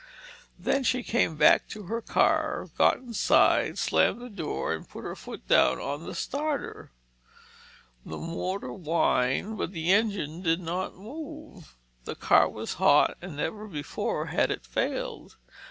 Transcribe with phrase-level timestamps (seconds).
[0.57, 5.15] Then she came back to her car, got inside, slammed the door and put her
[5.15, 6.89] foot down on the starter.
[8.03, 11.75] The motor whined but the engine did not move.
[12.05, 15.37] The car was hot and never before had it failed.